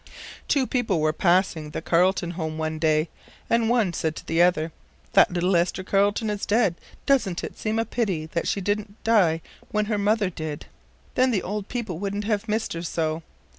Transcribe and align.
Two 0.47 0.65
people 0.65 0.99
were 0.99 1.13
passing 1.13 1.69
the 1.69 1.79
Carleton 1.83 2.31
home 2.31 2.57
one 2.57 2.79
day, 2.79 3.07
and 3.51 3.69
one 3.69 3.93
said 3.93 4.15
to 4.15 4.25
the 4.25 4.41
other: 4.41 4.71
"That 5.13 5.31
little 5.31 5.55
Esther 5.55 5.83
Carleton 5.83 6.27
is 6.31 6.43
dead. 6.43 6.73
Doesn't 7.05 7.43
it 7.43 7.59
seem 7.59 7.77
a 7.77 7.85
pity 7.85 8.25
that 8.25 8.47
she 8.47 8.61
didn't 8.61 9.03
die 9.03 9.41
when 9.69 9.85
her 9.85 9.99
mother 9.99 10.31
did? 10.31 10.65
Then 11.13 11.29
the 11.29 11.43
old 11.43 11.67
people 11.69 11.99
wouldn't 11.99 12.23
have 12.23 12.49
missed 12.49 12.73
her 12.73 12.81
so. 12.81 13.21